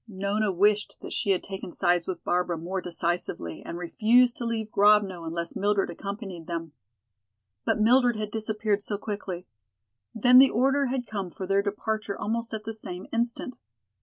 Nona 0.07 0.51
wished 0.51 0.97
that 1.01 1.13
she 1.13 1.29
had 1.29 1.43
taken 1.43 1.71
sides 1.71 2.07
with 2.07 2.23
Barbara 2.23 2.57
more 2.57 2.81
decisively 2.81 3.61
and 3.61 3.77
refused 3.77 4.35
to 4.37 4.45
leave 4.45 4.71
Grovno 4.71 5.25
unless 5.25 5.55
Mildred 5.55 5.91
accompanied 5.91 6.47
them. 6.47 6.71
But 7.65 7.79
Mildred 7.79 8.15
had 8.15 8.31
disappeared 8.31 8.81
so 8.81 8.97
quickly. 8.97 9.45
Then 10.15 10.39
the 10.39 10.49
order 10.49 10.87
had 10.87 11.05
come 11.05 11.29
for 11.29 11.45
their 11.45 11.61
departure 11.61 12.17
almost 12.17 12.51
at 12.51 12.63
the 12.63 12.73
same 12.73 13.05
instant. 13.13 13.59